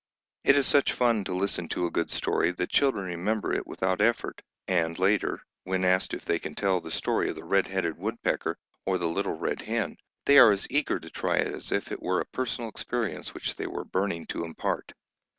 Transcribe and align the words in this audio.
It 0.43 0.55
is 0.57 0.65
such 0.65 0.93
fun 0.93 1.23
to 1.25 1.35
listen 1.35 1.67
to 1.67 1.85
a 1.85 1.91
good 1.91 2.09
story 2.09 2.49
that 2.49 2.71
children 2.71 3.05
remember 3.05 3.53
it 3.53 3.67
without 3.67 4.01
effort, 4.01 4.41
and 4.67 4.97
later, 4.97 5.43
when 5.63 5.85
asked 5.85 6.15
if 6.15 6.25
they 6.25 6.39
can 6.39 6.55
tell 6.55 6.81
the 6.81 6.89
story 6.89 7.29
of 7.29 7.35
The 7.35 7.43
Red 7.43 7.67
Headed 7.67 7.99
Woodpecker 7.99 8.57
or 8.87 8.97
The 8.97 9.07
Little 9.07 9.37
Red 9.37 9.61
Hen, 9.61 9.97
they 10.25 10.39
are 10.39 10.49
as 10.51 10.65
eager 10.71 10.99
to 10.99 11.09
try 11.11 11.35
it 11.35 11.53
as 11.53 11.71
if 11.71 11.91
it 11.91 12.01
were 12.01 12.19
a 12.19 12.25
personal 12.25 12.67
experience 12.67 13.35
which 13.35 13.53
they 13.57 13.67
were 13.67 13.85
burning 13.85 14.25
to 14.29 14.43
impart. 14.43 14.91